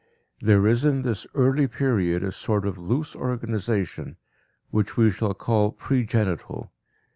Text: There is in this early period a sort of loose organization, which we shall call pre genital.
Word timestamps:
There 0.41 0.65
is 0.65 0.83
in 0.83 1.03
this 1.03 1.27
early 1.35 1.67
period 1.67 2.23
a 2.23 2.31
sort 2.31 2.65
of 2.65 2.79
loose 2.79 3.15
organization, 3.15 4.17
which 4.71 4.97
we 4.97 5.11
shall 5.11 5.35
call 5.35 5.71
pre 5.71 6.07
genital. 6.07 6.71